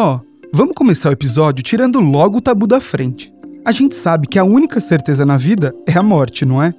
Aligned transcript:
Ó, 0.00 0.14
oh, 0.14 0.20
vamos 0.52 0.76
começar 0.76 1.08
o 1.08 1.12
episódio 1.12 1.60
tirando 1.60 1.98
logo 1.98 2.38
o 2.38 2.40
tabu 2.40 2.68
da 2.68 2.80
frente. 2.80 3.34
A 3.64 3.72
gente 3.72 3.96
sabe 3.96 4.28
que 4.28 4.38
a 4.38 4.44
única 4.44 4.78
certeza 4.78 5.26
na 5.26 5.36
vida 5.36 5.74
é 5.88 5.98
a 5.98 6.04
morte, 6.04 6.44
não 6.44 6.62
é? 6.62 6.72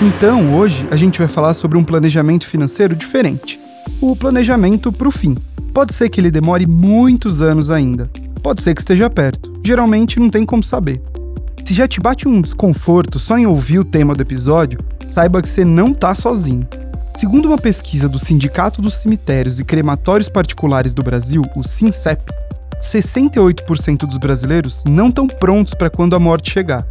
Então, 0.00 0.56
hoje 0.56 0.86
a 0.90 0.96
gente 0.96 1.18
vai 1.18 1.28
falar 1.28 1.52
sobre 1.52 1.76
um 1.76 1.84
planejamento 1.84 2.46
financeiro 2.46 2.96
diferente. 2.96 3.60
O 4.00 4.16
planejamento 4.16 4.90
para 4.90 5.08
o 5.08 5.10
fim. 5.10 5.36
Pode 5.74 5.92
ser 5.92 6.08
que 6.08 6.22
ele 6.22 6.30
demore 6.30 6.66
muitos 6.66 7.42
anos 7.42 7.70
ainda. 7.70 8.10
Pode 8.42 8.62
ser 8.62 8.72
que 8.72 8.80
esteja 8.80 9.10
perto. 9.10 9.52
Geralmente 9.62 10.18
não 10.18 10.30
tem 10.30 10.46
como 10.46 10.62
saber. 10.62 11.02
Se 11.66 11.74
já 11.74 11.86
te 11.86 12.00
bate 12.00 12.26
um 12.26 12.40
desconforto 12.40 13.18
só 13.18 13.36
em 13.36 13.44
ouvir 13.44 13.78
o 13.78 13.84
tema 13.84 14.14
do 14.14 14.22
episódio, 14.22 14.80
saiba 15.04 15.42
que 15.42 15.48
você 15.50 15.66
não 15.66 15.88
está 15.88 16.14
sozinho. 16.14 16.66
Segundo 17.16 17.46
uma 17.46 17.58
pesquisa 17.58 18.08
do 18.08 18.18
Sindicato 18.18 18.82
dos 18.82 18.94
Cemitérios 18.94 19.60
e 19.60 19.64
Crematórios 19.64 20.28
Particulares 20.28 20.92
do 20.92 21.00
Brasil, 21.00 21.42
o 21.56 21.62
SINCEP, 21.62 22.20
68% 22.82 23.98
dos 23.98 24.18
brasileiros 24.18 24.82
não 24.88 25.08
estão 25.08 25.28
prontos 25.28 25.74
para 25.74 25.88
quando 25.88 26.16
a 26.16 26.18
morte 26.18 26.50
chegar. 26.50 26.84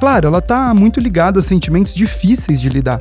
Claro, 0.00 0.26
ela 0.26 0.38
está 0.38 0.74
muito 0.74 0.98
ligada 0.98 1.38
a 1.38 1.42
sentimentos 1.42 1.94
difíceis 1.94 2.60
de 2.60 2.68
lidar. 2.68 3.00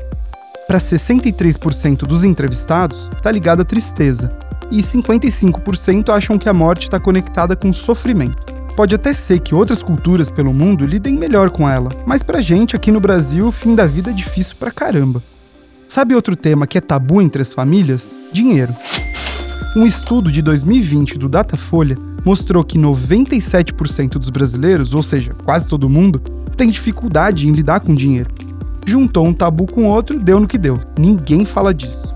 Para 0.67 0.77
63% 0.77 2.05
dos 2.05 2.23
entrevistados, 2.23 3.09
está 3.11 3.31
ligada 3.31 3.63
à 3.63 3.65
tristeza, 3.65 4.31
e 4.71 4.77
55% 4.77 6.09
acham 6.09 6.37
que 6.37 6.47
a 6.47 6.53
morte 6.53 6.83
está 6.83 6.99
conectada 6.99 7.55
com 7.55 7.73
sofrimento. 7.73 8.55
Pode 8.75 8.93
até 8.93 9.13
ser 9.13 9.39
que 9.39 9.55
outras 9.55 9.81
culturas 9.81 10.29
pelo 10.29 10.53
mundo 10.53 10.85
lidem 10.85 11.17
melhor 11.17 11.49
com 11.49 11.67
ela, 11.67 11.89
mas 12.05 12.21
pra 12.21 12.39
gente 12.39 12.75
aqui 12.75 12.91
no 12.91 12.99
Brasil 12.99 13.47
o 13.47 13.51
fim 13.51 13.73
da 13.73 13.87
vida 13.87 14.11
é 14.11 14.13
difícil 14.13 14.55
pra 14.57 14.71
caramba. 14.71 15.21
Sabe 15.91 16.15
outro 16.15 16.37
tema 16.37 16.65
que 16.65 16.77
é 16.77 16.81
tabu 16.81 17.21
entre 17.21 17.41
as 17.41 17.51
famílias? 17.51 18.17
Dinheiro. 18.31 18.73
Um 19.75 19.85
estudo 19.85 20.31
de 20.31 20.41
2020 20.41 21.17
do 21.17 21.27
Datafolha 21.27 21.97
mostrou 22.23 22.63
que 22.63 22.77
97% 22.77 24.11
dos 24.11 24.29
brasileiros, 24.29 24.93
ou 24.93 25.03
seja, 25.03 25.35
quase 25.43 25.67
todo 25.67 25.89
mundo, 25.89 26.19
tem 26.55 26.69
dificuldade 26.69 27.45
em 27.45 27.51
lidar 27.51 27.81
com 27.81 27.93
dinheiro. 27.93 28.31
Juntou 28.87 29.27
um 29.27 29.33
tabu 29.33 29.67
com 29.67 29.83
outro, 29.83 30.17
deu 30.17 30.39
no 30.39 30.47
que 30.47 30.57
deu. 30.57 30.79
Ninguém 30.97 31.43
fala 31.43 31.73
disso. 31.73 32.13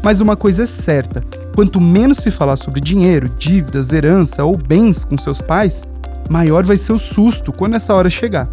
Mas 0.00 0.20
uma 0.20 0.36
coisa 0.36 0.62
é 0.62 0.66
certa: 0.66 1.24
quanto 1.52 1.80
menos 1.80 2.18
se 2.18 2.30
falar 2.30 2.54
sobre 2.54 2.80
dinheiro, 2.80 3.28
dívidas, 3.28 3.92
herança 3.92 4.44
ou 4.44 4.56
bens 4.56 5.02
com 5.02 5.18
seus 5.18 5.42
pais, 5.42 5.82
maior 6.30 6.64
vai 6.64 6.78
ser 6.78 6.92
o 6.92 6.98
susto 6.98 7.50
quando 7.50 7.74
essa 7.74 7.92
hora 7.92 8.08
chegar. 8.08 8.48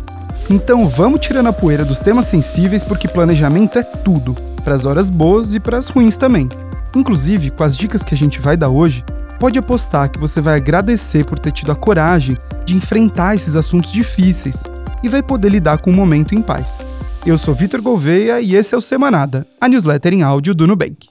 Então 0.50 0.88
vamos 0.88 1.22
tirando 1.22 1.48
a 1.48 1.54
poeira 1.54 1.84
dos 1.84 2.00
temas 2.00 2.28
sensíveis 2.28 2.84
porque 2.84 3.08
planejamento 3.08 3.80
é 3.80 3.84
tudo, 3.84 4.36
para 4.64 4.76
as 4.76 4.86
horas 4.86 5.10
boas 5.10 5.56
e 5.56 5.60
para 5.60 5.78
as 5.78 5.90
ruins 5.90 6.18
também. 6.18 6.48
Inclusive, 6.96 7.50
com 7.50 7.64
as 7.64 7.76
dicas 7.76 8.04
que 8.04 8.14
a 8.14 8.18
gente 8.18 8.40
vai 8.40 8.56
dar 8.56 8.70
hoje, 8.70 9.04
pode 9.40 9.58
apostar 9.58 10.10
que 10.10 10.20
você 10.20 10.42
vai 10.42 10.56
agradecer 10.56 11.26
por 11.26 11.40
ter 11.40 11.52
tido 11.52 11.72
a 11.72 11.76
coragem 11.76 12.38
de 12.64 12.76
enfrentar 12.76 13.36
esses 13.36 13.56
assuntos 13.56 13.92
difíceis 13.92 14.64
e 15.02 15.10
vai 15.10 15.24
poder 15.24 15.50
lidar 15.50 15.80
com 15.80 15.90
o 15.90 15.94
momento 15.94 16.36
em 16.36 16.42
paz. 16.42 16.88
Eu 17.26 17.40
sou 17.40 17.56
Vitor 17.56 17.82
Gouveia 17.82 18.40
e 18.40 18.56
esse 18.56 18.76
é 18.76 18.78
o 18.78 18.82
Semanada, 18.82 19.48
a 19.60 19.68
newsletter 19.68 20.14
em 20.14 20.22
áudio 20.22 20.54
do 20.54 20.68
Nubank. 20.68 21.10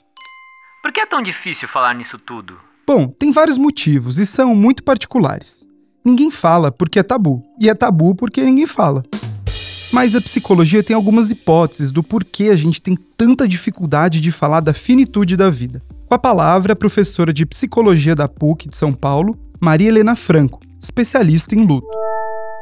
Por 0.81 0.93
que 0.93 1.01
é 1.01 1.07
tão 1.07 1.21
difícil 1.21 1.67
falar 1.67 1.93
nisso 1.95 2.19
tudo? 2.19 2.57
Bom, 2.87 3.09
tem 3.09 3.33
vários 3.33 3.59
motivos 3.59 4.21
e 4.21 4.27
são 4.27 4.55
muito 4.55 4.85
particulares. 4.85 5.67
Ninguém 6.05 6.31
fala 6.31 6.71
porque 6.71 6.99
é 6.99 7.03
tabu, 7.03 7.43
e 7.59 7.71
é 7.71 7.75
tabu 7.75 8.15
porque 8.15 8.43
ninguém 8.45 8.67
fala. 8.67 9.03
Mas 9.91 10.15
a 10.15 10.21
psicologia 10.21 10.83
tem 10.83 10.95
algumas 10.95 11.31
hipóteses 11.31 11.91
do 11.91 12.03
porquê 12.03 12.51
a 12.51 12.57
gente 12.57 12.83
tem 12.83 12.95
tanta 13.17 13.49
dificuldade 13.49 14.21
de 14.21 14.31
falar 14.31 14.61
da 14.61 14.75
finitude 14.75 15.35
da 15.35 15.49
vida. 15.49 15.83
Com 16.07 16.15
a 16.15 16.19
palavra, 16.19 16.75
a 16.75 16.77
professora 16.77 17.33
de 17.33 17.47
psicologia 17.47 18.15
da 18.15 18.29
PUC 18.29 18.69
de 18.69 18.77
São 18.77 18.93
Paulo, 18.93 19.39
Maria 19.59 19.89
Helena 19.89 20.15
Franco, 20.15 20.61
especialista 20.79 21.55
em 21.55 21.65
luto. 21.65 21.87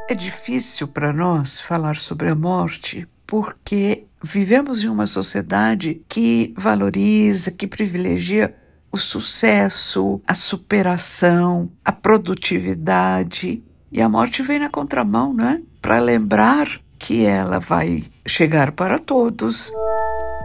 É 0.08 0.14
difícil 0.14 0.86
para 0.86 1.12
nós 1.12 1.60
falar 1.62 1.96
sobre 1.96 2.28
a 2.28 2.36
morte 2.36 3.08
porque 3.26 4.04
vivemos 4.22 4.84
em 4.84 4.88
uma 4.88 5.06
sociedade 5.06 6.00
que 6.08 6.54
valoriza, 6.56 7.50
que 7.50 7.66
privilegia 7.66 8.54
o 8.92 8.98
sucesso, 8.98 10.20
a 10.26 10.34
superação, 10.34 11.70
a 11.82 11.90
produtividade. 11.90 13.62
E 13.90 14.00
a 14.00 14.08
morte 14.08 14.42
vem 14.42 14.58
na 14.58 14.68
contramão, 14.68 15.32
né? 15.32 15.62
Para 15.80 15.98
lembrar 15.98 16.68
que 16.98 17.24
ela 17.24 17.58
vai 17.58 18.04
chegar 18.26 18.72
para 18.72 18.98
todos. 18.98 19.72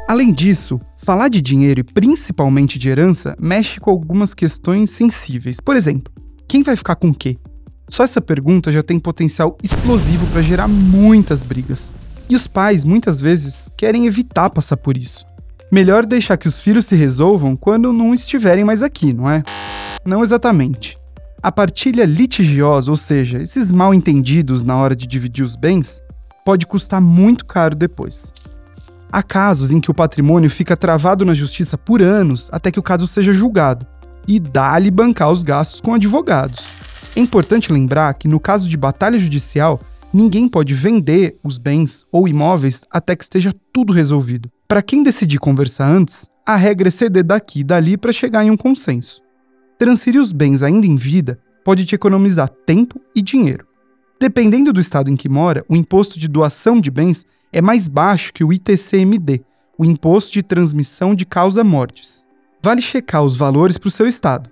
Além 0.07 0.33
disso, 0.33 0.79
falar 0.97 1.27
de 1.27 1.41
dinheiro 1.41 1.81
e 1.81 1.83
principalmente 1.83 2.79
de 2.79 2.89
herança 2.89 3.35
mexe 3.39 3.79
com 3.79 3.91
algumas 3.91 4.33
questões 4.33 4.89
sensíveis. 4.91 5.59
Por 5.59 5.75
exemplo, 5.75 6.11
quem 6.47 6.63
vai 6.63 6.75
ficar 6.75 6.95
com 6.95 7.09
o 7.09 7.13
quê? 7.13 7.37
Só 7.89 8.03
essa 8.03 8.21
pergunta 8.21 8.71
já 8.71 8.81
tem 8.81 8.99
potencial 8.99 9.57
explosivo 9.61 10.25
para 10.27 10.41
gerar 10.41 10.67
muitas 10.67 11.43
brigas. 11.43 11.93
E 12.29 12.35
os 12.35 12.47
pais, 12.47 12.83
muitas 12.83 13.21
vezes, 13.21 13.69
querem 13.77 14.07
evitar 14.07 14.49
passar 14.49 14.77
por 14.77 14.97
isso. 14.97 15.25
Melhor 15.69 16.05
deixar 16.05 16.37
que 16.37 16.47
os 16.47 16.59
filhos 16.59 16.85
se 16.85 16.95
resolvam 16.95 17.53
quando 17.53 17.91
não 17.91 18.13
estiverem 18.13 18.63
mais 18.63 18.81
aqui, 18.81 19.11
não 19.11 19.29
é? 19.29 19.43
Não 20.05 20.23
exatamente. 20.23 20.97
A 21.43 21.51
partilha 21.51 22.05
litigiosa, 22.05 22.89
ou 22.89 22.95
seja, 22.95 23.41
esses 23.41 23.69
mal 23.69 23.93
entendidos 23.93 24.63
na 24.63 24.77
hora 24.77 24.95
de 24.95 25.05
dividir 25.05 25.43
os 25.43 25.57
bens, 25.57 26.01
pode 26.45 26.65
custar 26.65 27.01
muito 27.01 27.45
caro 27.45 27.75
depois. 27.75 28.31
Há 29.11 29.21
casos 29.21 29.71
em 29.71 29.81
que 29.81 29.91
o 29.91 29.93
patrimônio 29.93 30.49
fica 30.49 30.77
travado 30.77 31.25
na 31.25 31.33
justiça 31.33 31.77
por 31.77 32.01
anos 32.01 32.49
até 32.51 32.71
que 32.71 32.79
o 32.79 32.83
caso 32.83 33.05
seja 33.05 33.33
julgado, 33.33 33.85
e 34.25 34.39
dá-lhe 34.39 34.89
bancar 34.89 35.29
os 35.29 35.43
gastos 35.43 35.81
com 35.81 35.93
advogados. 35.93 36.59
É 37.13 37.19
importante 37.19 37.73
lembrar 37.73 38.13
que, 38.13 38.27
no 38.27 38.39
caso 38.39 38.69
de 38.69 38.77
batalha 38.77 39.19
judicial, 39.19 39.81
ninguém 40.13 40.47
pode 40.47 40.73
vender 40.73 41.37
os 41.43 41.57
bens 41.57 42.05
ou 42.09 42.25
imóveis 42.25 42.85
até 42.89 43.17
que 43.17 43.23
esteja 43.23 43.53
tudo 43.73 43.91
resolvido. 43.91 44.49
Para 44.67 44.81
quem 44.81 45.01
decidir 45.01 45.39
conversar 45.39 45.89
antes, 45.89 46.29
a 46.45 46.57
regra 46.57 46.89
é 46.89 46.91
ceder 46.91 47.23
daqui 47.23 47.61
e 47.61 47.63
dali 47.63 47.95
para 47.95 48.11
chegar 48.11 48.43
em 48.43 48.51
um 48.51 48.57
consenso. 48.57 49.21
Transferir 49.77 50.21
os 50.21 50.33
bens 50.33 50.61
ainda 50.61 50.85
em 50.85 50.97
vida 50.97 51.39
pode 51.63 51.85
te 51.85 51.95
economizar 51.95 52.49
tempo 52.65 52.99
e 53.15 53.21
dinheiro. 53.21 53.65
Dependendo 54.19 54.73
do 54.73 54.79
estado 54.81 55.09
em 55.09 55.15
que 55.15 55.29
mora, 55.29 55.63
o 55.69 55.75
imposto 55.75 56.19
de 56.19 56.27
doação 56.27 56.81
de 56.81 56.91
bens 56.91 57.25
é 57.53 57.61
mais 57.61 57.87
baixo 57.87 58.33
que 58.33 58.43
o 58.43 58.51
ITCMD, 58.51 59.41
o 59.77 59.85
Imposto 59.85 60.33
de 60.33 60.43
Transmissão 60.43 61.15
de 61.15 61.25
Causa 61.25 61.63
Mortes. 61.63 62.25
Vale 62.61 62.81
checar 62.81 63.23
os 63.23 63.37
valores 63.37 63.77
para 63.77 63.87
o 63.87 63.91
seu 63.91 64.05
estado. 64.05 64.49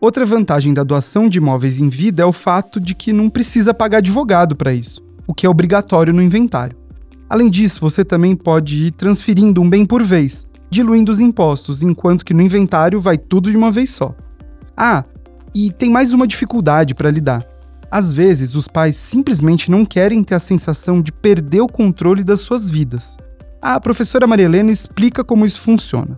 Outra 0.00 0.26
vantagem 0.26 0.74
da 0.74 0.82
doação 0.82 1.28
de 1.28 1.38
imóveis 1.38 1.78
em 1.78 1.88
vida 1.88 2.24
é 2.24 2.26
o 2.26 2.32
fato 2.32 2.80
de 2.80 2.94
que 2.94 3.12
não 3.12 3.30
precisa 3.30 3.72
pagar 3.72 3.98
advogado 3.98 4.56
para 4.56 4.74
isso, 4.74 5.00
o 5.24 5.32
que 5.32 5.46
é 5.46 5.48
obrigatório 5.48 6.12
no 6.12 6.22
inventário. 6.22 6.81
Além 7.28 7.48
disso, 7.48 7.80
você 7.80 8.04
também 8.04 8.34
pode 8.34 8.86
ir 8.86 8.90
transferindo 8.90 9.60
um 9.60 9.68
bem 9.68 9.86
por 9.86 10.02
vez, 10.02 10.46
diluindo 10.68 11.10
os 11.10 11.20
impostos, 11.20 11.82
enquanto 11.82 12.24
que 12.24 12.34
no 12.34 12.42
inventário 12.42 13.00
vai 13.00 13.16
tudo 13.16 13.50
de 13.50 13.56
uma 13.56 13.70
vez 13.70 13.90
só. 13.90 14.14
Ah, 14.76 15.04
e 15.54 15.70
tem 15.70 15.90
mais 15.90 16.12
uma 16.12 16.26
dificuldade 16.26 16.94
para 16.94 17.10
lidar. 17.10 17.46
Às 17.90 18.12
vezes, 18.12 18.54
os 18.54 18.66
pais 18.66 18.96
simplesmente 18.96 19.70
não 19.70 19.84
querem 19.84 20.24
ter 20.24 20.34
a 20.34 20.40
sensação 20.40 21.02
de 21.02 21.12
perder 21.12 21.60
o 21.60 21.68
controle 21.68 22.24
das 22.24 22.40
suas 22.40 22.70
vidas. 22.70 23.18
A 23.60 23.78
professora 23.78 24.26
Maria 24.26 24.46
Helena 24.46 24.72
explica 24.72 25.22
como 25.22 25.44
isso 25.44 25.60
funciona. 25.60 26.16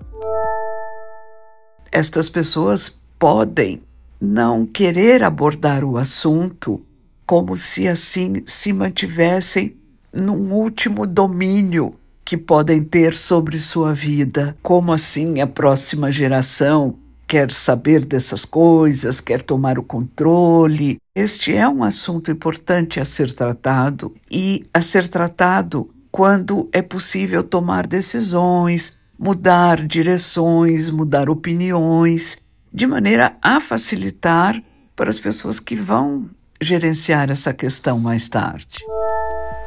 Estas 1.91 2.29
pessoas 2.29 2.93
podem 3.19 3.83
não 4.21 4.65
querer 4.65 5.23
abordar 5.23 5.85
o 5.85 5.99
assunto 5.99 6.81
como 7.27 7.57
se 7.57 7.89
assim 7.89 8.43
se 8.47 8.73
mantivessem 8.73 9.77
num 10.15 10.53
último 10.53 11.07
domínio 11.07 11.95
que 12.25 12.37
podem 12.37 12.83
ter 12.83 13.15
sobre 13.15 13.59
sua 13.59 13.93
vida. 13.93 14.57
Como 14.63 14.93
assim 14.93 15.41
a 15.41 15.47
próxima 15.47 16.11
geração 16.11 16.97
quer 17.27 17.51
saber 17.51 18.05
dessas 18.05 18.45
coisas, 18.45 19.21
quer 19.21 19.43
tomar 19.43 19.79
o 19.79 19.83
controle. 19.83 20.99
Este 21.15 21.55
é 21.55 21.69
um 21.69 21.83
assunto 21.83 22.31
importante 22.31 23.01
a 23.01 23.05
ser 23.05 23.35
tratado 23.35 24.15
e 24.31 24.65
a 24.73 24.81
ser 24.81 25.09
tratado 25.09 25.91
quando 26.11 26.69
é 26.73 26.81
possível 26.81 27.43
tomar 27.43 27.87
decisões, 27.87 28.93
mudar 29.19 29.85
direções, 29.85 30.89
mudar 30.91 31.29
opiniões, 31.29 32.39
de 32.73 32.87
maneira 32.87 33.37
a 33.43 33.61
facilitar 33.61 34.63
para 34.95 35.11
as 35.11 35.19
pessoas 35.19 35.59
que 35.59 35.75
vão 35.75 36.31
gerenciar 36.61 37.31
essa 37.31 37.53
questão 37.53 37.99
mais 37.99 38.29
tarde. 38.29 38.79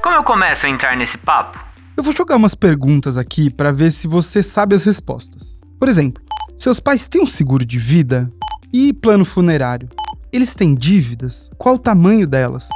Como 0.07 0.15
eu 0.15 0.23
começo 0.23 0.65
a 0.65 0.69
entrar 0.69 0.95
nesse 0.95 1.17
papo? 1.17 1.59
Eu 1.97 2.01
vou 2.01 2.15
jogar 2.15 2.37
umas 2.37 2.55
perguntas 2.55 3.17
aqui 3.17 3.53
para 3.53 3.73
ver 3.73 3.91
se 3.91 4.07
você 4.07 4.41
sabe 4.41 4.73
as 4.73 4.85
respostas. 4.85 5.59
Por 5.77 5.89
exemplo, 5.89 6.23
seus 6.55 6.79
pais 6.79 7.09
têm 7.09 7.21
um 7.21 7.27
seguro 7.27 7.65
de 7.65 7.77
vida? 7.77 8.31
E 8.71 8.93
plano 8.93 9.25
funerário? 9.25 9.89
Eles 10.31 10.55
têm 10.55 10.73
dívidas? 10.73 11.51
Qual 11.57 11.75
o 11.75 11.77
tamanho 11.77 12.25
delas? 12.25 12.69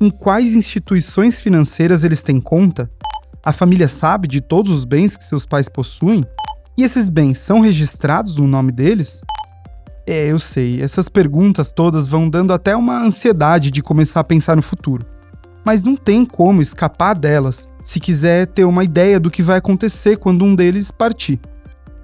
Em 0.00 0.10
quais 0.10 0.56
instituições 0.56 1.40
financeiras 1.40 2.02
eles 2.02 2.24
têm 2.24 2.40
conta? 2.40 2.90
A 3.44 3.52
família 3.52 3.86
sabe 3.86 4.26
de 4.26 4.40
todos 4.40 4.72
os 4.72 4.84
bens 4.84 5.16
que 5.16 5.22
seus 5.22 5.46
pais 5.46 5.68
possuem? 5.68 6.24
E 6.76 6.82
esses 6.82 7.08
bens 7.08 7.38
são 7.38 7.60
registrados 7.60 8.36
no 8.36 8.48
nome 8.48 8.72
deles? 8.72 9.20
É, 10.08 10.26
eu 10.26 10.40
sei, 10.40 10.82
essas 10.82 11.08
perguntas 11.08 11.70
todas 11.70 12.08
vão 12.08 12.28
dando 12.28 12.52
até 12.52 12.74
uma 12.74 13.00
ansiedade 13.00 13.70
de 13.70 13.80
começar 13.80 14.18
a 14.18 14.24
pensar 14.24 14.56
no 14.56 14.62
futuro. 14.62 15.06
Mas 15.64 15.82
não 15.82 15.96
tem 15.96 16.24
como 16.24 16.60
escapar 16.60 17.14
delas 17.18 17.68
se 17.82 17.98
quiser 17.98 18.46
ter 18.46 18.64
uma 18.64 18.84
ideia 18.84 19.18
do 19.18 19.30
que 19.30 19.42
vai 19.42 19.58
acontecer 19.58 20.16
quando 20.16 20.44
um 20.44 20.54
deles 20.54 20.90
partir. 20.90 21.40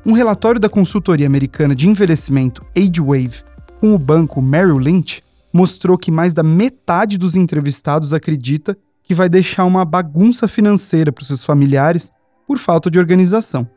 Um 0.05 0.13
relatório 0.13 0.61
da 0.61 0.69
consultoria 0.69 1.27
americana 1.27 1.75
de 1.75 1.89
envelhecimento 1.89 2.65
AgeWave 2.77 3.45
com 3.81 3.95
o 3.95 3.99
banco 3.99 4.41
Merrill 4.41 4.79
Lynch 4.79 5.23
mostrou 5.53 5.99
que 5.99 6.11
mais 6.11 6.33
da 6.33 6.43
metade 6.43 7.19
dos 7.19 7.37
entrevistados 7.37 8.15
acredita 8.15 8.77
que 9.03 9.15
vai 9.15 9.29
deixar 9.29 9.65
uma 9.65 9.85
bagunça 9.85 10.47
financeira 10.47 11.11
para 11.11 11.25
seus 11.25 11.45
familiares 11.45 12.11
por 12.47 12.59
falta 12.59 12.91
de 12.91 12.99
organização. 12.99 13.69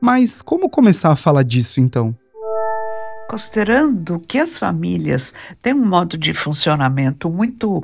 Mas 0.00 0.42
como 0.42 0.68
começar 0.68 1.12
a 1.12 1.16
falar 1.16 1.42
disso 1.42 1.80
então? 1.80 2.16
Considerando 3.28 4.20
que 4.20 4.38
as 4.38 4.56
famílias 4.56 5.32
têm 5.60 5.74
um 5.74 5.84
modo 5.84 6.16
de 6.16 6.32
funcionamento 6.32 7.28
muito 7.28 7.82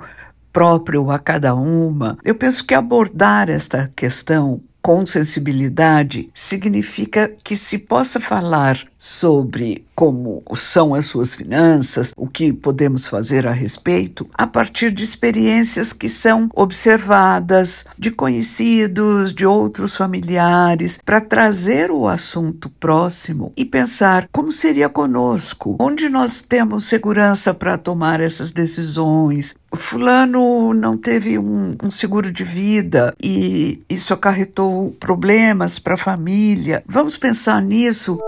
próprio 0.53 1.11
a 1.11 1.19
cada 1.19 1.55
uma, 1.55 2.19
eu 2.25 2.35
penso 2.35 2.65
que 2.65 2.75
abordar 2.75 3.49
esta 3.49 3.91
questão 3.97 4.61
com 4.83 5.07
sensibilidade 5.07 6.29
significa 6.35 7.33
que 7.45 7.57
se 7.57 7.79
possa 7.79 8.19
falar 8.19 8.79
sobre 9.03 9.85
como 9.97 10.45
são 10.55 10.95
as 10.95 11.07
suas 11.07 11.35
finanças, 11.35 12.13
o 12.17 12.29
que 12.29 12.53
podemos 12.53 13.09
fazer 13.09 13.49
a 13.49 13.51
respeito, 13.51 14.29
a 14.35 14.47
partir 14.47 14.93
de 14.93 15.03
experiências 15.03 15.93
que 15.93 16.09
são 16.09 16.49
observadas 16.55 17.85
de 17.99 18.13
conhecidos, 18.13 19.35
de 19.35 19.45
outros 19.45 19.97
familiares, 19.97 21.01
para 21.05 21.21
trazer 21.21 21.91
o 21.91 22.07
assunto 22.07 22.71
próximo 22.71 23.53
e 23.57 23.65
pensar 23.65 24.29
como 24.31 24.53
seria 24.53 24.89
conosco, 24.89 25.77
onde 25.81 26.09
nós 26.09 26.41
temos 26.41 26.85
segurança 26.85 27.53
para 27.53 27.77
tomar 27.77 28.21
essas 28.21 28.53
decisões. 28.53 29.57
Fulano 29.75 30.73
não 30.73 30.97
teve 30.97 31.39
um, 31.41 31.77
um 31.83 31.91
seguro 31.91 32.31
de 32.31 32.45
vida 32.45 33.13
e 33.21 33.83
isso 33.89 34.15
acarretou 34.15 34.95
problemas 35.01 35.81
para 35.81 35.95
a 35.95 35.99
família. 35.99 36.85
Vamos 36.87 37.17
pensar 37.17 37.61
nisso. 37.61 38.19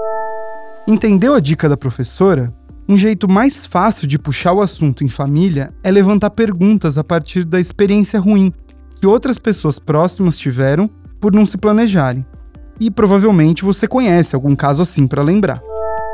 Entendeu 0.86 1.34
a 1.34 1.40
dica 1.40 1.66
da 1.66 1.78
professora? 1.78 2.52
Um 2.86 2.98
jeito 2.98 3.26
mais 3.26 3.64
fácil 3.64 4.06
de 4.06 4.18
puxar 4.18 4.52
o 4.52 4.60
assunto 4.60 5.02
em 5.02 5.08
família 5.08 5.72
é 5.82 5.90
levantar 5.90 6.28
perguntas 6.28 6.98
a 6.98 7.04
partir 7.04 7.42
da 7.42 7.58
experiência 7.58 8.20
ruim 8.20 8.52
que 8.94 9.06
outras 9.06 9.38
pessoas 9.38 9.78
próximas 9.78 10.38
tiveram 10.38 10.86
por 11.18 11.32
não 11.34 11.46
se 11.46 11.56
planejarem. 11.56 12.26
E 12.78 12.90
provavelmente 12.90 13.64
você 13.64 13.86
conhece 13.86 14.34
algum 14.34 14.54
caso 14.54 14.82
assim 14.82 15.06
para 15.06 15.22
lembrar. 15.22 15.62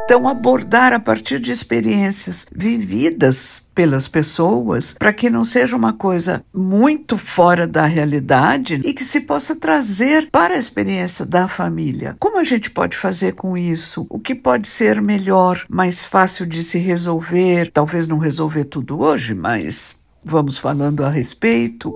Então, 0.05 0.29
abordar 0.29 0.93
a 0.93 1.01
partir 1.01 1.41
de 1.41 1.51
experiências 1.51 2.47
vividas 2.55 3.60
pelas 3.75 4.09
pessoas, 4.09 4.95
para 4.99 5.13
que 5.13 5.31
não 5.31 5.45
seja 5.45 5.77
uma 5.77 5.93
coisa 5.93 6.45
muito 6.55 7.17
fora 7.17 7.67
da 7.67 7.87
realidade 7.87 8.81
e 8.85 8.93
que 8.93 9.05
se 9.05 9.21
possa 9.21 9.57
trazer 9.57 10.29
para 10.31 10.55
a 10.55 10.59
experiência 10.59 11.25
da 11.25 11.49
família. 11.49 12.17
Como 12.19 12.39
a 12.39 12.45
gente 12.45 12.71
pode 12.71 12.97
fazer 12.97 13.35
com 13.35 13.57
isso? 13.57 14.07
O 14.09 14.19
que 14.19 14.35
pode 14.35 14.69
ser 14.69 15.01
melhor, 15.01 15.65
mais 15.69 16.05
fácil 16.05 16.47
de 16.47 16.63
se 16.63 16.79
resolver? 16.79 17.71
Talvez 17.73 18.07
não 18.07 18.19
resolver 18.19 18.65
tudo 18.65 19.01
hoje, 19.01 19.35
mas 19.35 19.97
vamos 20.25 20.59
falando 20.59 21.05
a 21.05 21.11
respeito. 21.11 21.95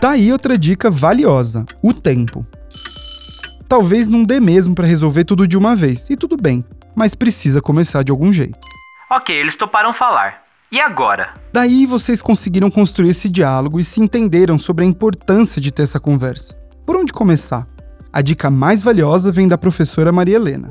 Tá 0.00 0.10
aí 0.10 0.32
outra 0.32 0.58
dica 0.58 0.90
valiosa: 0.90 1.64
o 1.82 1.94
tempo. 1.94 2.46
Talvez 3.68 4.10
não 4.10 4.22
dê 4.22 4.38
mesmo 4.38 4.74
para 4.74 4.86
resolver 4.86 5.24
tudo 5.24 5.48
de 5.48 5.56
uma 5.56 5.74
vez, 5.74 6.10
e 6.10 6.16
tudo 6.16 6.36
bem 6.36 6.62
mas 6.94 7.14
precisa 7.14 7.60
começar 7.60 8.02
de 8.02 8.10
algum 8.10 8.32
jeito. 8.32 8.58
Ok, 9.10 9.34
eles 9.34 9.56
toparam 9.56 9.92
falar. 9.92 10.41
E 10.72 10.80
agora? 10.80 11.34
Daí 11.52 11.84
vocês 11.84 12.22
conseguiram 12.22 12.70
construir 12.70 13.10
esse 13.10 13.28
diálogo 13.28 13.78
e 13.78 13.84
se 13.84 14.00
entenderam 14.00 14.58
sobre 14.58 14.86
a 14.86 14.88
importância 14.88 15.60
de 15.60 15.70
ter 15.70 15.82
essa 15.82 16.00
conversa. 16.00 16.54
Por 16.86 16.96
onde 16.96 17.12
começar? 17.12 17.68
A 18.10 18.22
dica 18.22 18.50
mais 18.50 18.82
valiosa 18.82 19.30
vem 19.30 19.46
da 19.46 19.58
professora 19.58 20.10
Maria 20.10 20.36
Helena 20.36 20.70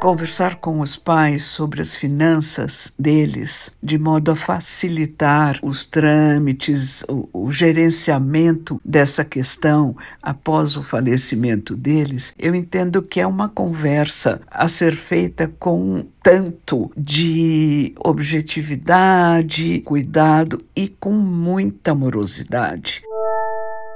conversar 0.00 0.56
com 0.56 0.80
os 0.80 0.96
pais 0.96 1.44
sobre 1.44 1.82
as 1.82 1.94
finanças 1.94 2.90
deles, 2.98 3.70
de 3.82 3.98
modo 3.98 4.30
a 4.30 4.36
facilitar 4.36 5.58
os 5.62 5.84
trâmites, 5.84 7.04
o, 7.06 7.28
o, 7.34 7.52
gerenciamento 7.52 8.80
dessa 8.82 9.26
questão 9.26 9.94
após 10.22 10.74
o 10.74 10.82
falecimento 10.82 11.76
deles, 11.76 12.32
eu 12.38 12.54
entendo 12.54 13.02
que 13.02 13.20
é 13.20 13.26
uma 13.26 13.50
conversa 13.50 14.40
a 14.50 14.68
ser 14.68 14.96
feita 14.96 15.52
com 15.58 16.06
tanto 16.22 16.90
de 16.96 17.92
objetividade, 18.02 19.80
cuidado 19.80 20.62
e 20.74 20.88
com 20.88 21.12
muita 21.12 21.90
amorosidade. 21.90 23.02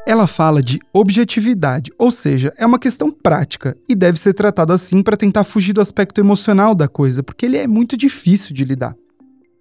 Ela 0.06 0.26
fala 0.26 0.62
de 0.62 0.78
objetividade, 0.92 1.90
ou 1.98 2.12
seja, 2.12 2.52
é 2.58 2.66
uma 2.66 2.78
questão 2.78 3.10
prática 3.10 3.74
e 3.88 3.94
deve 3.94 4.20
ser 4.20 4.34
tratada 4.34 4.74
assim 4.74 5.02
para 5.02 5.16
tentar 5.16 5.44
fugir 5.44 5.72
do 5.72 5.80
aspecto 5.80 6.20
emocional 6.20 6.74
da 6.74 6.86
coisa, 6.86 7.22
porque 7.22 7.46
ele 7.46 7.56
é 7.56 7.66
muito 7.66 7.96
difícil 7.96 8.54
de 8.54 8.66
lidar. 8.66 8.94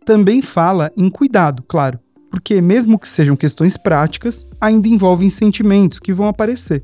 Também 0.06 0.42
fala 0.42 0.92
em 0.98 1.10
cuidado, 1.10 1.64
claro, 1.66 1.98
porque 2.30 2.62
mesmo 2.62 3.00
que 3.00 3.08
sejam 3.08 3.38
questões 3.38 3.78
práticas, 3.78 4.46
ainda 4.60 4.90
envolvem 4.90 5.30
sentimentos 5.30 5.98
que 5.98 6.12
vão 6.12 6.28
aparecer. 6.28 6.84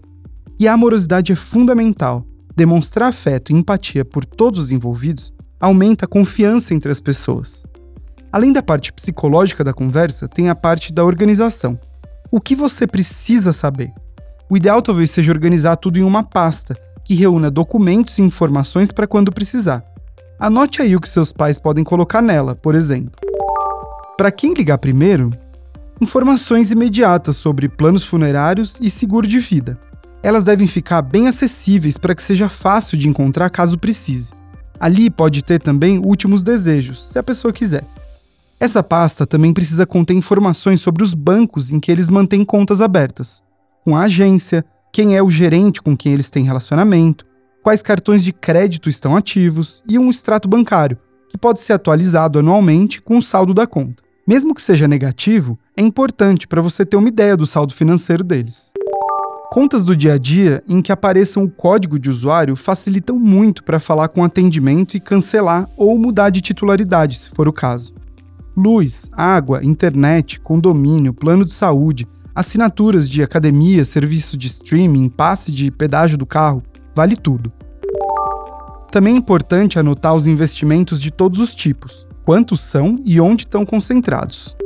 E 0.57 0.65
a 0.65 0.73
amorosidade 0.73 1.33
é 1.33 1.35
fundamental. 1.35 2.25
Demonstrar 2.55 3.09
afeto 3.09 3.51
e 3.51 3.55
empatia 3.55 4.05
por 4.05 4.25
todos 4.25 4.59
os 4.61 4.71
envolvidos 4.71 5.33
aumenta 5.59 6.05
a 6.05 6.07
confiança 6.07 6.73
entre 6.73 6.93
as 6.93 7.01
pessoas. 7.01 7.65
Além 8.31 8.53
da 8.53 8.63
parte 8.63 8.93
psicológica 8.93 9.65
da 9.65 9.73
conversa, 9.73 10.29
tem 10.29 10.47
a 10.47 10.55
parte 10.55 10.93
da 10.93 11.03
organização 11.03 11.77
o 12.31 12.39
que 12.39 12.55
você 12.55 12.85
precisa 12.85 13.51
saber? 13.51 13.91
O 14.49 14.55
ideal 14.55 14.81
talvez 14.81 15.09
seja 15.09 15.31
organizar 15.31 15.75
tudo 15.77 15.97
em 15.97 16.03
uma 16.03 16.23
pasta, 16.23 16.75
que 17.03 17.15
reúna 17.15 17.49
documentos 17.49 18.19
e 18.19 18.21
informações 18.21 18.91
para 18.91 19.07
quando 19.07 19.31
precisar. 19.31 19.83
Anote 20.39 20.81
aí 20.81 20.95
o 20.95 21.01
que 21.01 21.09
seus 21.09 21.33
pais 21.33 21.59
podem 21.59 21.83
colocar 21.83 22.21
nela, 22.21 22.53
por 22.53 22.75
exemplo. 22.75 23.13
Para 24.15 24.31
quem 24.31 24.53
ligar 24.53 24.77
primeiro, 24.77 25.31
informações 25.99 26.71
imediatas 26.71 27.35
sobre 27.37 27.67
planos 27.67 28.05
funerários 28.05 28.77
e 28.79 28.89
seguro 28.89 29.27
de 29.27 29.39
vida. 29.39 29.77
Elas 30.21 30.43
devem 30.43 30.67
ficar 30.67 31.01
bem 31.01 31.27
acessíveis 31.27 31.97
para 31.97 32.13
que 32.13 32.21
seja 32.21 32.47
fácil 32.47 32.97
de 32.97 33.07
encontrar 33.07 33.49
caso 33.49 33.77
precise. 33.77 34.33
Ali 34.79 35.09
pode 35.09 35.43
ter 35.43 35.59
também 35.59 35.99
últimos 35.99 36.43
desejos, 36.43 37.03
se 37.09 37.17
a 37.17 37.23
pessoa 37.23 37.51
quiser. 37.51 37.83
Essa 38.59 38.83
pasta 38.83 39.25
também 39.25 39.53
precisa 39.53 39.85
conter 39.85 40.13
informações 40.13 40.81
sobre 40.81 41.01
os 41.01 41.13
bancos 41.13 41.71
em 41.71 41.79
que 41.79 41.89
eles 41.89 42.09
mantêm 42.09 42.43
contas 42.43 42.81
abertas, 42.81 43.41
com 43.85 43.95
a 43.95 44.01
agência, 44.01 44.65
quem 44.91 45.15
é 45.15 45.23
o 45.23 45.29
gerente 45.29 45.81
com 45.81 45.95
quem 45.95 46.11
eles 46.11 46.29
têm 46.29 46.43
relacionamento, 46.43 47.25
quais 47.63 47.81
cartões 47.81 48.21
de 48.21 48.33
crédito 48.33 48.89
estão 48.89 49.15
ativos 49.15 49.81
e 49.87 49.97
um 49.97 50.09
extrato 50.09 50.49
bancário, 50.49 50.97
que 51.29 51.37
pode 51.37 51.61
ser 51.61 51.71
atualizado 51.71 52.37
anualmente 52.37 53.01
com 53.01 53.17
o 53.17 53.21
saldo 53.21 53.53
da 53.53 53.65
conta. 53.65 54.03
Mesmo 54.27 54.53
que 54.53 54.61
seja 54.61 54.89
negativo, 54.89 55.57
é 55.77 55.81
importante 55.81 56.45
para 56.45 56.61
você 56.61 56.85
ter 56.85 56.97
uma 56.97 57.07
ideia 57.07 57.37
do 57.37 57.45
saldo 57.45 57.73
financeiro 57.73 58.25
deles. 58.25 58.73
Contas 59.53 59.85
do 59.85 59.95
dia 59.95 60.15
a 60.15 60.17
dia 60.17 60.61
em 60.67 60.81
que 60.81 60.91
apareçam 60.91 61.45
o 61.45 61.49
código 61.49 61.97
de 61.97 62.09
usuário 62.09 62.57
facilitam 62.57 63.17
muito 63.17 63.63
para 63.63 63.79
falar 63.79 64.09
com 64.09 64.21
atendimento 64.21 64.97
e 64.97 64.99
cancelar 64.99 65.67
ou 65.77 65.97
mudar 65.97 66.29
de 66.29 66.41
titularidade, 66.41 67.17
se 67.17 67.29
for 67.29 67.47
o 67.47 67.53
caso 67.53 67.98
luz, 68.59 69.09
água, 69.13 69.63
internet, 69.63 70.39
condomínio, 70.41 71.13
plano 71.13 71.45
de 71.45 71.53
saúde, 71.53 72.05
assinaturas 72.35 73.09
de 73.09 73.23
academia, 73.23 73.85
serviço 73.85 74.35
de 74.35 74.47
streaming, 74.47 75.07
passe 75.07 75.49
de 75.51 75.71
pedágio 75.71 76.17
do 76.17 76.25
carro, 76.25 76.61
vale 76.93 77.15
tudo. 77.15 77.51
Também 78.91 79.15
é 79.15 79.17
importante 79.17 79.79
anotar 79.79 80.13
os 80.13 80.27
investimentos 80.27 80.99
de 80.99 81.09
todos 81.09 81.39
os 81.39 81.55
tipos, 81.55 82.05
quantos 82.25 82.59
são 82.59 82.97
e 83.05 83.21
onde 83.21 83.43
estão 83.43 83.65
concentrados. 83.65 84.57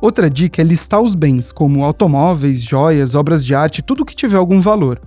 Outra 0.00 0.30
dica 0.30 0.62
é 0.62 0.64
listar 0.64 1.00
os 1.00 1.14
bens, 1.14 1.50
como 1.50 1.84
automóveis, 1.84 2.60
joias, 2.60 3.14
obras 3.14 3.44
de 3.44 3.54
arte, 3.54 3.82
tudo 3.82 4.04
que 4.04 4.14
tiver 4.14 4.36
algum 4.36 4.60
valor. 4.60 5.00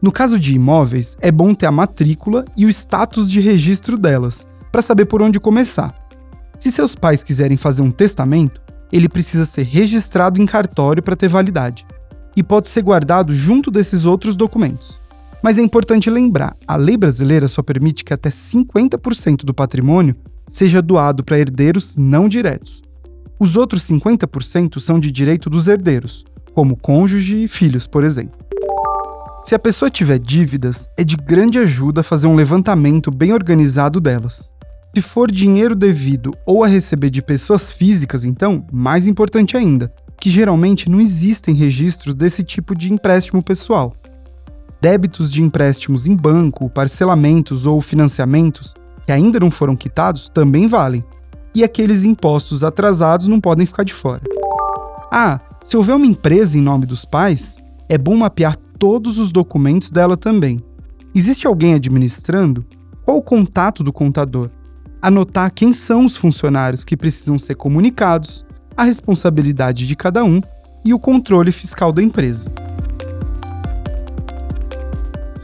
No 0.00 0.10
caso 0.10 0.38
de 0.38 0.54
imóveis, 0.54 1.16
é 1.20 1.30
bom 1.30 1.54
ter 1.54 1.66
a 1.66 1.72
matrícula 1.72 2.44
e 2.56 2.64
o 2.64 2.68
status 2.68 3.30
de 3.30 3.40
registro 3.40 3.98
delas, 3.98 4.46
para 4.72 4.82
saber 4.82 5.06
por 5.06 5.20
onde 5.20 5.38
começar. 5.38 5.97
Se 6.58 6.72
seus 6.72 6.94
pais 6.94 7.22
quiserem 7.22 7.56
fazer 7.56 7.82
um 7.82 7.90
testamento, 7.90 8.60
ele 8.92 9.08
precisa 9.08 9.44
ser 9.44 9.62
registrado 9.62 10.40
em 10.40 10.46
cartório 10.46 11.02
para 11.02 11.16
ter 11.16 11.28
validade 11.28 11.86
e 12.36 12.42
pode 12.42 12.68
ser 12.68 12.82
guardado 12.82 13.34
junto 13.34 13.70
desses 13.70 14.04
outros 14.04 14.36
documentos. 14.36 15.00
Mas 15.42 15.58
é 15.58 15.62
importante 15.62 16.10
lembrar, 16.10 16.56
a 16.66 16.76
lei 16.76 16.96
brasileira 16.96 17.46
só 17.46 17.62
permite 17.62 18.04
que 18.04 18.12
até 18.12 18.28
50% 18.28 19.44
do 19.44 19.54
patrimônio 19.54 20.16
seja 20.48 20.82
doado 20.82 21.22
para 21.22 21.38
herdeiros 21.38 21.96
não 21.96 22.28
diretos. 22.28 22.82
Os 23.38 23.56
outros 23.56 23.84
50% 23.84 24.80
são 24.80 24.98
de 24.98 25.12
direito 25.12 25.48
dos 25.48 25.68
herdeiros, 25.68 26.24
como 26.52 26.76
cônjuge 26.76 27.44
e 27.44 27.48
filhos, 27.48 27.86
por 27.86 28.02
exemplo. 28.02 28.36
Se 29.44 29.54
a 29.54 29.58
pessoa 29.58 29.90
tiver 29.90 30.18
dívidas, 30.18 30.88
é 30.96 31.04
de 31.04 31.16
grande 31.16 31.58
ajuda 31.58 32.02
fazer 32.02 32.26
um 32.26 32.34
levantamento 32.34 33.10
bem 33.10 33.32
organizado 33.32 34.00
delas. 34.00 34.50
Se 34.98 35.02
for 35.02 35.30
dinheiro 35.30 35.76
devido 35.76 36.34
ou 36.44 36.64
a 36.64 36.66
receber 36.66 37.08
de 37.08 37.22
pessoas 37.22 37.70
físicas, 37.70 38.24
então, 38.24 38.66
mais 38.72 39.06
importante 39.06 39.56
ainda, 39.56 39.94
que 40.20 40.28
geralmente 40.28 40.90
não 40.90 41.00
existem 41.00 41.54
registros 41.54 42.16
desse 42.16 42.42
tipo 42.42 42.74
de 42.74 42.92
empréstimo 42.92 43.40
pessoal. 43.40 43.94
Débitos 44.82 45.30
de 45.30 45.40
empréstimos 45.40 46.08
em 46.08 46.16
banco, 46.16 46.68
parcelamentos 46.68 47.64
ou 47.64 47.80
financiamentos 47.80 48.74
que 49.06 49.12
ainda 49.12 49.38
não 49.38 49.52
foram 49.52 49.76
quitados 49.76 50.28
também 50.28 50.66
valem. 50.66 51.04
E 51.54 51.62
aqueles 51.62 52.02
impostos 52.02 52.64
atrasados 52.64 53.28
não 53.28 53.40
podem 53.40 53.66
ficar 53.66 53.84
de 53.84 53.94
fora. 53.94 54.22
Ah, 55.12 55.38
se 55.62 55.76
houver 55.76 55.94
uma 55.94 56.06
empresa 56.06 56.58
em 56.58 56.60
nome 56.60 56.86
dos 56.86 57.04
pais, 57.04 57.56
é 57.88 57.96
bom 57.96 58.16
mapear 58.16 58.56
todos 58.56 59.16
os 59.16 59.30
documentos 59.30 59.92
dela 59.92 60.16
também. 60.16 60.60
Existe 61.14 61.46
alguém 61.46 61.74
administrando? 61.74 62.66
Qual 63.04 63.16
o 63.16 63.22
contato 63.22 63.84
do 63.84 63.92
contador? 63.92 64.50
Anotar 65.00 65.52
quem 65.54 65.72
são 65.72 66.04
os 66.04 66.16
funcionários 66.16 66.84
que 66.84 66.96
precisam 66.96 67.38
ser 67.38 67.54
comunicados, 67.54 68.44
a 68.76 68.82
responsabilidade 68.82 69.86
de 69.86 69.94
cada 69.94 70.24
um 70.24 70.40
e 70.84 70.92
o 70.92 70.98
controle 70.98 71.52
fiscal 71.52 71.92
da 71.92 72.02
empresa. 72.02 72.50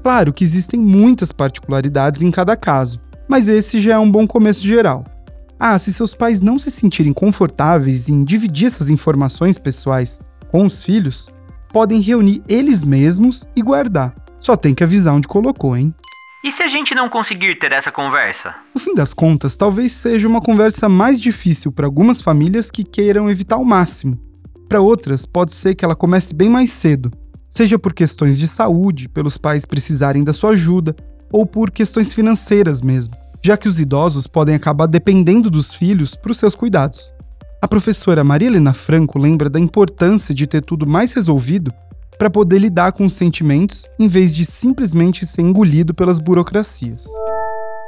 Claro 0.02 0.32
que 0.32 0.44
existem 0.44 0.80
muitas 0.80 1.30
particularidades 1.30 2.22
em 2.22 2.30
cada 2.30 2.56
caso, 2.56 3.00
mas 3.28 3.48
esse 3.48 3.80
já 3.80 3.94
é 3.94 3.98
um 3.98 4.10
bom 4.10 4.26
começo 4.26 4.62
geral. 4.62 5.04
Ah, 5.58 5.78
se 5.78 5.92
seus 5.92 6.14
pais 6.14 6.40
não 6.40 6.58
se 6.58 6.70
sentirem 6.70 7.12
confortáveis 7.12 8.08
em 8.08 8.24
dividir 8.24 8.66
essas 8.66 8.90
informações 8.90 9.56
pessoais 9.56 10.18
com 10.50 10.66
os 10.66 10.82
filhos, 10.82 11.28
podem 11.72 12.00
reunir 12.00 12.42
eles 12.48 12.82
mesmos 12.82 13.44
e 13.54 13.62
guardar. 13.62 14.14
Só 14.40 14.56
tem 14.56 14.74
que 14.74 14.84
avisar 14.84 15.14
onde 15.14 15.28
colocou, 15.28 15.76
hein? 15.76 15.94
E 16.44 16.52
se 16.52 16.62
a 16.62 16.68
gente 16.68 16.94
não 16.94 17.08
conseguir 17.08 17.58
ter 17.58 17.72
essa 17.72 17.90
conversa? 17.90 18.54
No 18.74 18.78
fim 18.78 18.94
das 18.94 19.14
contas, 19.14 19.56
talvez 19.56 19.92
seja 19.92 20.28
uma 20.28 20.42
conversa 20.42 20.90
mais 20.90 21.18
difícil 21.18 21.72
para 21.72 21.86
algumas 21.86 22.20
famílias 22.20 22.70
que 22.70 22.84
queiram 22.84 23.30
evitar 23.30 23.56
ao 23.56 23.64
máximo. 23.64 24.20
Para 24.68 24.78
outras, 24.78 25.24
pode 25.24 25.54
ser 25.54 25.74
que 25.74 25.86
ela 25.86 25.96
comece 25.96 26.34
bem 26.34 26.50
mais 26.50 26.70
cedo, 26.70 27.10
seja 27.48 27.78
por 27.78 27.94
questões 27.94 28.38
de 28.38 28.46
saúde, 28.46 29.08
pelos 29.08 29.38
pais 29.38 29.64
precisarem 29.64 30.22
da 30.22 30.34
sua 30.34 30.50
ajuda, 30.50 30.94
ou 31.32 31.46
por 31.46 31.70
questões 31.70 32.12
financeiras 32.12 32.82
mesmo, 32.82 33.14
já 33.42 33.56
que 33.56 33.66
os 33.66 33.80
idosos 33.80 34.26
podem 34.26 34.54
acabar 34.54 34.84
dependendo 34.84 35.48
dos 35.48 35.72
filhos 35.72 36.14
para 36.14 36.30
os 36.30 36.36
seus 36.36 36.54
cuidados. 36.54 37.10
A 37.62 37.66
professora 37.66 38.22
Maria 38.22 38.48
Helena 38.48 38.74
Franco 38.74 39.18
lembra 39.18 39.48
da 39.48 39.58
importância 39.58 40.34
de 40.34 40.46
ter 40.46 40.60
tudo 40.60 40.86
mais 40.86 41.14
resolvido 41.14 41.72
para 42.18 42.30
poder 42.30 42.58
lidar 42.58 42.92
com 42.92 43.04
os 43.06 43.14
sentimentos 43.14 43.86
em 43.98 44.08
vez 44.08 44.34
de 44.34 44.44
simplesmente 44.44 45.26
ser 45.26 45.42
engolido 45.42 45.94
pelas 45.94 46.18
burocracias. 46.18 47.06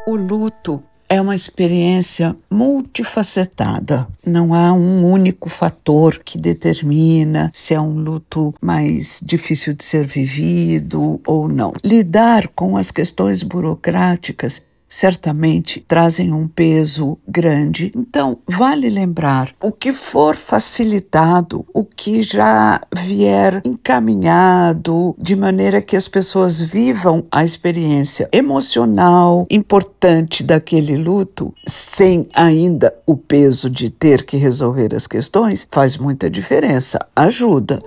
O 0.07 0.17
luto 0.17 0.83
é 1.09 1.21
uma 1.21 1.35
experiência 1.35 2.37
multifacetada. 2.51 4.07
Não 4.25 4.53
há 4.53 4.73
um 4.73 5.09
único 5.09 5.49
fator 5.49 6.21
que 6.25 6.39
determina 6.39 7.51
se 7.55 7.75
é 7.75 7.81
um 7.81 7.93
luto 7.93 8.53
mais 8.61 9.21
difícil 9.23 9.73
de 9.75 9.85
ser 9.85 10.05
vivido 10.05 11.21
ou 11.27 11.49
não. 11.49 11.73
Lidar 11.85 12.49
com 12.49 12.77
as 12.77 12.91
questões 12.91 13.43
burocráticas 13.43 14.61
certamente 14.89 15.85
trazem 15.87 16.33
um 16.33 16.47
peso 16.47 17.19
grande. 17.27 17.93
Então, 17.97 18.39
vale 18.47 18.89
lembrar: 18.89 19.55
o 19.63 19.73
que 19.73 19.93
for 19.93 20.37
facilitado, 20.37 21.65
o 21.73 21.85
que 21.85 22.23
já 22.23 22.81
vier 22.97 23.61
encaminhado, 23.65 25.15
de 25.19 25.35
maneira 25.35 25.83
que 25.83 25.97
as 25.97 26.09
pessoas 26.09 26.61
vivam 26.61 27.25
a 27.31 27.45
experiência 27.45 28.29
emocional 28.33 29.47
importante 29.51 30.43
daquele 30.43 30.97
luto, 30.97 31.53
sem 31.67 32.29
ainda 32.35 32.95
o 33.07 33.17
peso 33.17 33.69
de 33.69 33.91
ter 33.91 34.25
que 34.25 34.37
resolver 34.37 34.95
as 34.95 35.07
questões, 35.07 35.67
faz 35.71 35.97
muita 35.97 36.31
diferença, 36.31 36.99
ajuda. 37.15 37.83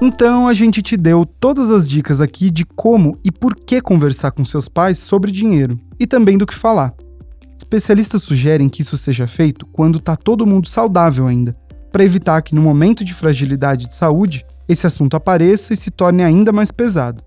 Então 0.00 0.46
a 0.46 0.54
gente 0.54 0.80
te 0.80 0.96
deu 0.96 1.26
todas 1.26 1.72
as 1.72 1.88
dicas 1.88 2.20
aqui 2.20 2.50
de 2.50 2.64
como 2.64 3.18
e 3.24 3.32
por 3.32 3.56
que 3.56 3.80
conversar 3.80 4.30
com 4.30 4.44
seus 4.44 4.68
pais 4.68 5.00
sobre 5.00 5.32
dinheiro 5.32 5.76
e 5.98 6.06
também 6.06 6.38
do 6.38 6.46
que 6.46 6.54
falar. 6.54 6.94
Especialistas 7.56 8.22
sugerem 8.22 8.68
que 8.68 8.82
isso 8.82 8.96
seja 8.96 9.26
feito 9.26 9.66
quando 9.66 9.98
está 9.98 10.14
todo 10.14 10.46
mundo 10.46 10.68
saudável 10.68 11.26
ainda, 11.26 11.56
para 11.90 12.04
evitar 12.04 12.40
que 12.42 12.54
no 12.54 12.62
momento 12.62 13.02
de 13.02 13.12
fragilidade 13.12 13.88
de 13.88 13.94
saúde 13.94 14.46
esse 14.68 14.86
assunto 14.86 15.16
apareça 15.16 15.74
e 15.74 15.76
se 15.76 15.90
torne 15.90 16.22
ainda 16.22 16.52
mais 16.52 16.70
pesado. 16.70 17.20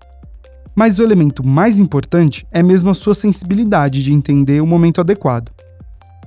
Mas 0.74 0.98
o 0.98 1.02
elemento 1.02 1.46
mais 1.46 1.78
importante 1.78 2.46
é 2.50 2.62
mesmo 2.62 2.88
a 2.88 2.94
sua 2.94 3.14
sensibilidade 3.14 4.02
de 4.02 4.14
entender 4.14 4.62
o 4.62 4.66
momento 4.66 5.02
adequado. 5.02 5.50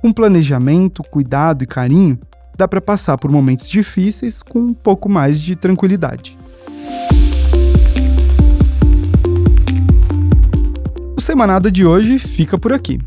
Com 0.00 0.12
planejamento, 0.12 1.02
cuidado 1.02 1.64
e 1.64 1.66
carinho, 1.66 2.16
dá 2.56 2.66
para 2.66 2.80
passar 2.80 3.18
por 3.18 3.30
momentos 3.30 3.68
difíceis 3.68 4.42
com 4.42 4.58
um 4.58 4.74
pouco 4.74 5.08
mais 5.08 5.40
de 5.40 5.54
tranquilidade. 5.54 6.36
O 11.16 11.20
Semanada 11.20 11.70
de 11.70 11.84
hoje 11.84 12.18
fica 12.18 12.58
por 12.58 12.72
aqui. 12.72 12.98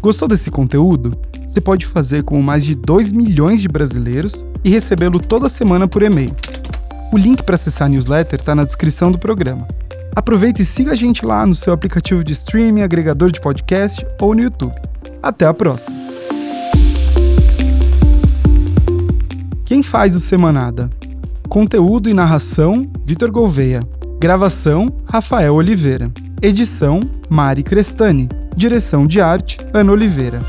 Gostou 0.00 0.28
desse 0.28 0.50
conteúdo? 0.50 1.16
Você 1.46 1.60
pode 1.60 1.86
fazer 1.86 2.22
como 2.22 2.42
mais 2.42 2.64
de 2.64 2.74
2 2.74 3.12
milhões 3.12 3.60
de 3.60 3.68
brasileiros 3.68 4.44
e 4.62 4.70
recebê-lo 4.70 5.18
toda 5.18 5.48
semana 5.48 5.88
por 5.88 6.02
e-mail. 6.02 6.34
O 7.10 7.16
link 7.16 7.42
para 7.42 7.54
acessar 7.54 7.86
a 7.86 7.90
newsletter 7.90 8.38
está 8.38 8.54
na 8.54 8.64
descrição 8.64 9.10
do 9.10 9.18
programa. 9.18 9.66
Aproveite 10.14 10.62
e 10.62 10.64
siga 10.64 10.92
a 10.92 10.96
gente 10.96 11.24
lá 11.24 11.46
no 11.46 11.54
seu 11.54 11.72
aplicativo 11.72 12.22
de 12.22 12.32
streaming, 12.32 12.82
agregador 12.82 13.30
de 13.30 13.40
podcast 13.40 14.06
ou 14.20 14.34
no 14.34 14.42
YouTube. 14.42 14.74
Até 15.22 15.46
a 15.46 15.54
próxima! 15.54 16.27
Quem 19.68 19.82
faz 19.82 20.16
o 20.16 20.20
Semanada? 20.20 20.88
Conteúdo 21.46 22.08
e 22.08 22.14
narração: 22.14 22.90
Vitor 23.04 23.30
Gouveia. 23.30 23.80
Gravação: 24.18 24.90
Rafael 25.04 25.54
Oliveira. 25.54 26.10
Edição: 26.40 27.02
Mari 27.28 27.62
Crestani. 27.62 28.30
Direção 28.56 29.06
de 29.06 29.20
arte: 29.20 29.58
Ana 29.74 29.92
Oliveira. 29.92 30.40